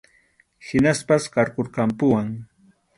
Hinaspas 0.69 1.23
qarqurqampuwan. 1.37 2.29